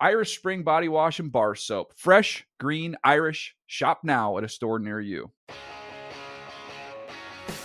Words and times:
Irish 0.00 0.36
Spring 0.38 0.62
Body 0.62 0.88
Wash 0.88 1.18
and 1.18 1.32
Bar 1.32 1.56
Soap. 1.56 1.92
Fresh, 1.96 2.46
green, 2.60 2.96
Irish. 3.02 3.56
Shop 3.66 4.00
now 4.04 4.38
at 4.38 4.44
a 4.44 4.48
store 4.48 4.78
near 4.78 5.00
you. 5.00 5.32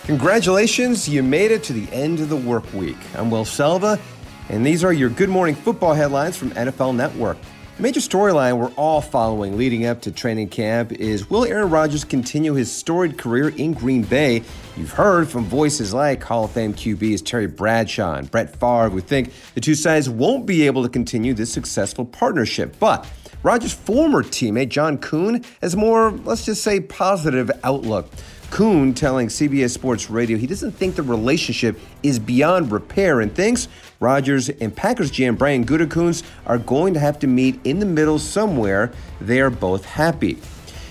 Congratulations, 0.02 1.08
you 1.08 1.22
made 1.22 1.52
it 1.52 1.62
to 1.62 1.72
the 1.72 1.90
end 1.92 2.18
of 2.18 2.28
the 2.28 2.36
work 2.36 2.70
week. 2.74 2.96
I'm 3.14 3.30
Will 3.30 3.44
Selva, 3.44 4.00
and 4.48 4.66
these 4.66 4.82
are 4.82 4.92
your 4.92 5.10
Good 5.10 5.28
Morning 5.28 5.54
Football 5.54 5.94
headlines 5.94 6.36
from 6.36 6.50
NFL 6.50 6.96
Network. 6.96 7.38
The 7.76 7.82
major 7.82 7.98
storyline 7.98 8.58
we're 8.58 8.70
all 8.76 9.00
following 9.00 9.56
leading 9.58 9.84
up 9.84 10.00
to 10.02 10.12
training 10.12 10.50
camp 10.50 10.92
is 10.92 11.28
will 11.28 11.44
Aaron 11.44 11.70
Rodgers 11.70 12.04
continue 12.04 12.54
his 12.54 12.70
storied 12.70 13.18
career 13.18 13.48
in 13.48 13.72
Green 13.72 14.02
Bay? 14.02 14.44
You've 14.76 14.92
heard 14.92 15.28
from 15.28 15.44
voices 15.46 15.92
like 15.92 16.22
Hall 16.22 16.44
of 16.44 16.52
Fame 16.52 16.72
QBs 16.72 17.24
Terry 17.24 17.48
Bradshaw 17.48 18.14
and 18.14 18.30
Brett 18.30 18.54
Favre 18.60 18.90
who 18.90 19.00
think 19.00 19.32
the 19.54 19.60
two 19.60 19.74
sides 19.74 20.08
won't 20.08 20.46
be 20.46 20.66
able 20.66 20.84
to 20.84 20.88
continue 20.88 21.34
this 21.34 21.52
successful 21.52 22.04
partnership. 22.04 22.76
But 22.78 23.10
Rodgers' 23.42 23.72
former 23.72 24.22
teammate 24.22 24.68
John 24.68 24.96
Kuhn 24.96 25.44
has 25.60 25.74
more, 25.74 26.12
let's 26.12 26.44
just 26.44 26.62
say, 26.62 26.78
positive 26.78 27.50
outlook. 27.64 28.08
Kuhn 28.54 28.94
telling 28.94 29.26
CBS 29.26 29.70
Sports 29.70 30.08
Radio 30.08 30.38
he 30.38 30.46
doesn't 30.46 30.70
think 30.70 30.94
the 30.94 31.02
relationship 31.02 31.76
is 32.04 32.20
beyond 32.20 32.70
repair 32.70 33.20
and 33.20 33.34
thinks 33.34 33.66
Rodgers 33.98 34.48
and 34.48 34.76
Packers 34.76 35.10
GM 35.10 35.36
Brian 35.36 35.66
Gutekunst 35.66 36.22
are 36.46 36.58
going 36.58 36.94
to 36.94 37.00
have 37.00 37.18
to 37.18 37.26
meet 37.26 37.58
in 37.64 37.80
the 37.80 37.84
middle 37.84 38.16
somewhere. 38.16 38.92
They 39.20 39.40
are 39.40 39.50
both 39.50 39.84
happy. 39.84 40.38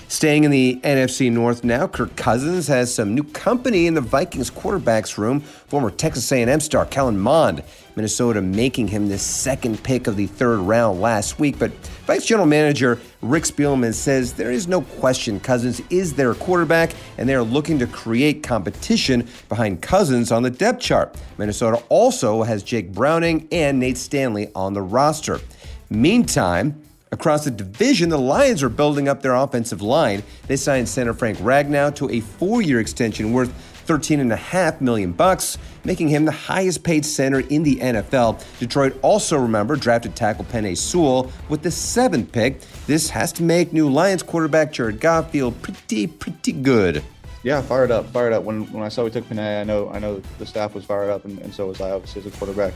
Staying 0.08 0.44
in 0.44 0.50
the 0.50 0.80
NFC 0.84 1.32
North 1.32 1.64
now, 1.64 1.86
Kirk 1.86 2.14
Cousins 2.14 2.68
has 2.68 2.94
some 2.94 3.14
new 3.14 3.24
company 3.24 3.86
in 3.86 3.94
the 3.94 4.00
Vikings 4.00 4.50
quarterbacks 4.50 5.16
room. 5.16 5.40
Former 5.40 5.90
Texas 5.90 6.30
A&M 6.30 6.60
star 6.60 6.84
Kellen 6.86 7.18
Mond, 7.18 7.62
Minnesota 7.96 8.42
making 8.42 8.88
him 8.88 9.08
the 9.08 9.18
second 9.18 9.82
pick 9.82 10.06
of 10.06 10.16
the 10.16 10.26
third 10.26 10.58
round 10.58 11.00
last 11.00 11.38
week. 11.38 11.58
But 11.58 11.72
Vikes 12.06 12.26
general 12.26 12.46
manager 12.46 13.00
Rick 13.22 13.44
Spielman 13.44 13.94
says 13.94 14.34
there 14.34 14.52
is 14.52 14.68
no 14.68 14.82
question 14.82 15.40
Cousins 15.40 15.80
is 15.88 16.12
their 16.12 16.34
quarterback, 16.34 16.92
and 17.16 17.28
they 17.28 17.34
are 17.34 17.42
looking 17.42 17.78
to 17.78 17.86
create 17.86 18.42
competition 18.42 19.26
behind 19.48 19.80
Cousins 19.80 20.30
on 20.30 20.42
the 20.42 20.50
depth 20.50 20.80
chart. 20.80 21.16
Minnesota 21.38 21.82
also 21.88 22.42
has 22.42 22.62
Jake 22.62 22.92
Browning 22.92 23.48
and 23.50 23.80
Nate 23.80 23.98
Stanley 23.98 24.50
on 24.54 24.74
the 24.74 24.82
roster. 24.82 25.40
Meantime, 25.88 26.80
Across 27.14 27.44
the 27.44 27.52
division, 27.52 28.08
the 28.08 28.18
Lions 28.18 28.60
are 28.64 28.68
building 28.68 29.06
up 29.06 29.22
their 29.22 29.36
offensive 29.36 29.80
line. 29.80 30.24
They 30.48 30.56
signed 30.56 30.88
center 30.88 31.14
Frank 31.14 31.38
Ragnow 31.38 31.94
to 31.94 32.10
a 32.10 32.18
four-year 32.18 32.80
extension 32.80 33.32
worth 33.32 33.52
13.5 33.86 34.80
million 34.80 35.12
bucks, 35.12 35.56
making 35.84 36.08
him 36.08 36.24
the 36.24 36.32
highest 36.32 36.82
paid 36.82 37.06
center 37.06 37.38
in 37.38 37.62
the 37.62 37.76
NFL. 37.76 38.44
Detroit 38.58 38.98
also, 39.00 39.38
remember, 39.38 39.76
drafted 39.76 40.16
tackle 40.16 40.44
Penei 40.46 40.76
Sewell 40.76 41.30
with 41.48 41.62
the 41.62 41.70
seventh 41.70 42.32
pick. 42.32 42.60
This 42.88 43.10
has 43.10 43.30
to 43.34 43.44
make 43.44 43.72
new 43.72 43.88
Lions 43.88 44.24
quarterback 44.24 44.72
Jared 44.72 44.98
Goff 44.98 45.30
feel 45.30 45.52
pretty, 45.52 46.08
pretty 46.08 46.50
good. 46.50 47.04
Yeah, 47.44 47.62
fired 47.62 47.92
up, 47.92 48.06
fired 48.06 48.32
up. 48.32 48.42
When 48.42 48.64
when 48.72 48.82
I 48.82 48.88
saw 48.88 49.04
we 49.04 49.10
took 49.10 49.28
Penei, 49.28 49.60
I 49.60 49.64
know 49.64 49.88
I 49.90 50.00
know 50.00 50.20
the 50.38 50.46
staff 50.46 50.74
was 50.74 50.84
fired 50.84 51.10
up, 51.10 51.26
and, 51.26 51.38
and 51.38 51.54
so 51.54 51.68
was 51.68 51.80
I, 51.80 51.92
obviously, 51.92 52.22
as 52.22 52.26
a 52.26 52.36
quarterback 52.36 52.74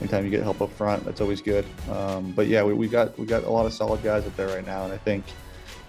anytime 0.00 0.24
you 0.24 0.30
get 0.30 0.42
help 0.42 0.60
up 0.60 0.70
front, 0.72 1.04
that's 1.04 1.20
always 1.20 1.40
good. 1.40 1.64
Um, 1.90 2.32
but 2.32 2.46
yeah, 2.46 2.62
we, 2.62 2.74
we 2.74 2.88
got 2.88 3.18
we 3.18 3.26
got 3.26 3.44
a 3.44 3.50
lot 3.50 3.66
of 3.66 3.72
solid 3.72 4.02
guys 4.02 4.26
up 4.26 4.36
there 4.36 4.48
right 4.48 4.66
now, 4.66 4.84
and 4.84 4.92
I 4.92 4.98
think 4.98 5.24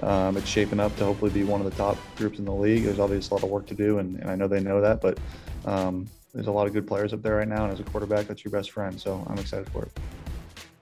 um, 0.02 0.38
it's 0.38 0.48
shaping 0.48 0.80
up 0.80 0.96
to 0.98 1.06
hopefully 1.06 1.32
be 1.32 1.44
one 1.44 1.62
of 1.62 1.70
the 1.70 1.76
top 1.76 1.98
groups 2.16 2.40
in 2.40 2.46
the 2.46 2.54
league. 2.54 2.84
There's 2.84 3.00
obviously 3.00 3.32
a 3.32 3.36
lot 3.36 3.44
of 3.44 3.50
work 3.50 3.68
to 3.68 3.76
do, 3.76 4.00
and, 4.00 4.20
and 4.20 4.30
I 4.30 4.36
know 4.36 4.48
they 4.48 4.60
know 4.60 4.82
that, 4.82 5.02
but 5.02 5.18
um, 5.66 6.08
there's 6.34 6.48
a 6.48 6.52
lot 6.52 6.68
of 6.68 6.74
good 6.74 6.88
players 6.88 7.14
up 7.14 7.22
there 7.22 7.36
right 7.36 7.48
now, 7.48 7.64
and 7.64 7.74
as 7.74 7.80
a 7.80 7.84
quarterback, 7.84 8.28
that's 8.28 8.44
your 8.44 8.52
best 8.52 8.72
friend. 8.72 9.00
So 9.00 9.26
I'm 9.28 9.38
excited 9.38 9.70
for 9.70 9.84
it. 9.84 9.92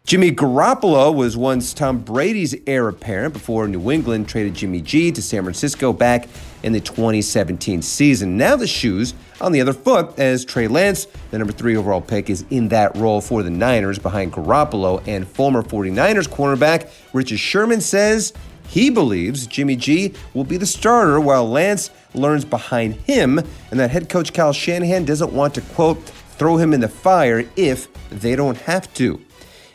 Jimmy 0.08 0.32
Garoppolo 0.32 1.14
was 1.14 1.36
once 1.36 1.74
Tom 1.74 2.00
Brady's 2.00 2.56
heir 2.66 2.88
apparent 2.88 3.34
before 3.34 3.68
New 3.68 3.92
England 3.92 4.30
traded 4.30 4.54
Jimmy 4.54 4.80
G 4.80 5.12
to 5.12 5.22
San 5.22 5.44
Francisco 5.44 5.92
back 5.92 6.30
in 6.64 6.72
the 6.72 6.80
2017 6.80 7.82
season. 7.82 8.38
Now 8.38 8.56
the 8.56 8.68
shoes 8.68 9.14
on 9.42 9.52
the 9.52 9.60
other 9.60 9.74
foot 9.74 10.18
as 10.18 10.46
Trey 10.46 10.70
Lance, 10.70 11.08
the 11.32 11.38
number 11.38 11.52
three 11.52 11.76
overall 11.76 12.00
pick, 12.00 12.30
is 12.30 12.46
in 12.52 12.70
that 12.70 12.96
role 12.96 13.20
for 13.20 13.44
the 13.44 13.50
Niners 13.50 14.00
behind 14.00 14.32
Garoppolo 14.32 15.06
and 15.06 15.28
former 15.28 15.62
49ers 15.62 16.30
cornerback 16.30 16.90
Richard 17.12 17.40
Sherman 17.40 17.82
says 17.82 18.32
he 18.70 18.90
believes 18.90 19.46
Jimmy 19.46 19.76
G 19.76 20.14
will 20.34 20.46
be 20.46 20.56
the 20.56 20.66
starter 20.66 21.20
while 21.20 21.50
Lance 21.50 21.90
learns 22.14 22.46
behind 22.46 22.94
him 22.94 23.40
and 23.40 23.78
that 23.78 23.92
head 23.92 24.08
coach 24.08 24.32
Kyle 24.32 24.54
Shanahan 24.54 25.04
doesn't 25.04 25.34
want 25.34 25.54
to, 25.56 25.62
quote, 25.62 26.02
throw 26.38 26.56
him 26.56 26.74
in 26.74 26.80
the 26.80 26.88
fire 26.88 27.44
if 27.58 27.90
they 28.10 28.38
don't 28.38 28.58
have 28.60 28.94
to. 28.94 29.22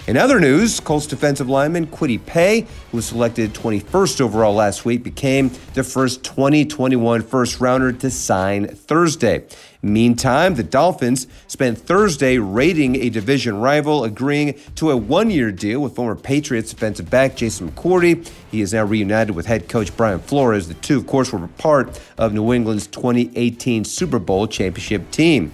In 0.09 0.17
other 0.17 0.41
news, 0.41 0.81
Colts 0.81 1.07
defensive 1.07 1.49
lineman 1.49 1.87
Kwity 1.87 2.19
Paye, 2.27 2.63
who 2.91 2.97
was 2.97 3.07
selected 3.07 3.55
21st 3.55 4.21
overall 4.21 4.53
last 4.53 4.85
week, 4.85 5.05
became 5.05 5.53
the 5.75 5.85
first 5.85 6.25
2021 6.25 7.23
first 7.23 7.61
rounder 7.61 7.93
to 7.93 8.11
sign 8.11 8.67
Thursday. 8.67 9.45
Meantime, 9.81 10.57
the 10.57 10.65
Dolphins 10.65 11.29
spent 11.47 11.79
Thursday 11.79 12.39
raiding 12.39 12.97
a 12.97 13.11
division 13.11 13.61
rival, 13.61 14.03
agreeing 14.03 14.59
to 14.75 14.91
a 14.91 14.97
one 14.97 15.31
year 15.31 15.53
deal 15.53 15.79
with 15.79 15.95
former 15.95 16.17
Patriots 16.17 16.71
defensive 16.71 17.09
back 17.09 17.37
Jason 17.37 17.71
McCourty. 17.71 18.29
He 18.51 18.61
is 18.61 18.73
now 18.73 18.85
reunited 18.85 19.37
with 19.37 19.47
head 19.47 19.69
coach 19.69 19.97
Brian 19.97 20.19
Flores. 20.19 20.67
The 20.67 20.75
two, 20.75 20.99
of 20.99 21.07
course, 21.07 21.33
were 21.33 21.47
part 21.47 22.01
of 22.19 22.33
New 22.33 22.53
England's 22.53 22.89
2018 22.89 23.85
Super 23.85 24.19
Bowl 24.19 24.49
championship 24.49 25.13
team 25.13 25.53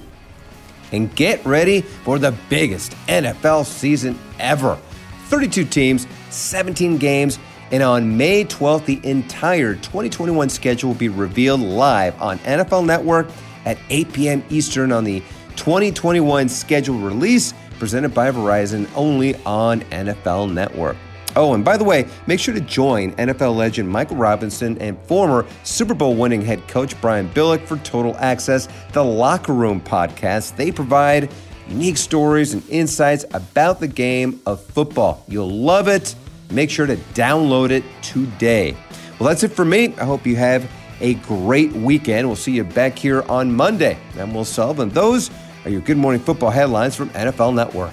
and 0.93 1.15
get 1.15 1.45
ready 1.45 1.81
for 1.81 2.19
the 2.19 2.35
biggest 2.49 2.93
NFL 3.07 3.65
season 3.65 4.19
ever. 4.39 4.79
32 5.27 5.65
teams, 5.65 6.07
17 6.31 6.97
games, 6.97 7.39
and 7.71 7.83
on 7.83 8.17
May 8.17 8.45
12th, 8.45 8.87
the 8.87 9.01
entire 9.05 9.75
2021 9.75 10.49
schedule 10.49 10.91
will 10.91 10.97
be 10.97 11.09
revealed 11.09 11.61
live 11.61 12.21
on 12.21 12.39
NFL 12.41 12.87
Network 12.87 13.29
at 13.65 13.79
8 13.91 14.13
p.m. 14.13 14.45
Eastern 14.49 14.91
on 14.93 15.05
the 15.05 15.21
2021 15.57 16.49
schedule 16.49 16.99
release 16.99 17.53
presented 17.79 18.15
by 18.15 18.31
Verizon 18.31 18.89
only 18.95 19.35
on 19.45 19.81
NFL 19.83 20.53
Network. 20.53 20.97
Oh, 21.37 21.55
and 21.55 21.65
by 21.65 21.77
the 21.77 21.85
way, 21.85 22.07
make 22.27 22.41
sure 22.41 22.55
to 22.55 22.61
join 22.61 23.13
NFL 23.13 23.55
legend 23.55 23.89
Michael 23.89 24.17
Robinson 24.17 24.79
and 24.79 24.99
former 25.03 25.47
Super 25.63 25.95
Bowl 25.95 26.17
winning 26.17 26.43
head 26.43 26.67
coach 26.69 26.99
Brian 27.01 27.29
Billick 27.31 27.65
for 27.67 27.77
Total 27.79 28.17
Access, 28.19 28.69
the 28.93 29.05
Locker 29.05 29.53
Room 29.53 29.81
podcast. 29.81 30.57
They 30.57 30.73
provide 30.73 31.31
unique 31.69 31.99
stories 31.99 32.55
and 32.55 32.69
insights 32.69 33.25
about 33.35 33.79
the 33.79 33.89
game 33.89 34.41
of 34.47 34.63
football. 34.65 35.25
You'll 35.29 35.51
love 35.51 35.87
it. 35.87 36.15
Make 36.51 36.71
sure 36.71 36.87
to 36.87 36.97
download 36.97 37.71
it 37.71 37.85
today. 38.03 38.75
Well, 39.19 39.29
that's 39.29 39.43
it 39.43 39.53
for 39.53 39.65
me. 39.65 39.95
I 39.97 40.05
hope 40.05 40.27
you 40.27 40.37
have 40.37 40.69
a 41.01 41.15
great 41.15 41.73
weekend. 41.73 42.27
We'll 42.27 42.37
see 42.37 42.53
you 42.53 42.65
back 42.65 42.99
here 42.99 43.23
on 43.29 43.55
Monday. 43.55 43.99
And 44.17 44.35
Will 44.35 44.45
Selva. 44.45 44.83
And 44.83 44.93
those 44.93 45.31
are 45.65 45.71
your 45.71 45.83
Good 45.83 45.99
Morning 45.99 46.21
Football 46.21 46.51
headlines 46.51 46.97
from 46.97 47.11
NFL 47.11 47.55
Network. 47.55 47.93